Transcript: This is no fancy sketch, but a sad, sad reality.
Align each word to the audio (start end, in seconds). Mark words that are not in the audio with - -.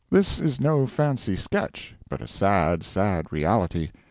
This 0.09 0.39
is 0.39 0.59
no 0.59 0.87
fancy 0.87 1.35
sketch, 1.35 1.93
but 2.09 2.21
a 2.23 2.27
sad, 2.27 2.81
sad 2.81 3.31
reality. 3.31 3.91